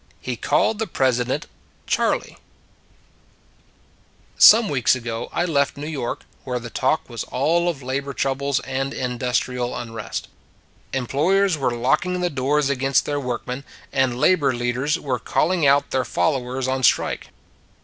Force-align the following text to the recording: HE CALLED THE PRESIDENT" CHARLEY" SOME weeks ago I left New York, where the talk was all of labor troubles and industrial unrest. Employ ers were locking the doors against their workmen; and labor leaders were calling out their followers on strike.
HE 0.19 0.35
CALLED 0.37 0.79
THE 0.79 0.87
PRESIDENT" 0.87 1.45
CHARLEY" 1.85 2.35
SOME 4.49 4.67
weeks 4.67 4.95
ago 4.95 5.29
I 5.31 5.45
left 5.45 5.77
New 5.77 5.85
York, 5.85 6.23
where 6.43 6.57
the 6.57 6.71
talk 6.71 7.07
was 7.07 7.23
all 7.25 7.69
of 7.69 7.83
labor 7.83 8.11
troubles 8.11 8.59
and 8.61 8.95
industrial 8.95 9.77
unrest. 9.77 10.27
Employ 10.91 11.41
ers 11.43 11.55
were 11.55 11.77
locking 11.77 12.19
the 12.19 12.31
doors 12.31 12.67
against 12.67 13.05
their 13.05 13.19
workmen; 13.19 13.63
and 13.93 14.17
labor 14.19 14.55
leaders 14.55 14.99
were 14.99 15.19
calling 15.19 15.67
out 15.67 15.91
their 15.91 16.03
followers 16.03 16.67
on 16.67 16.81
strike. 16.81 17.27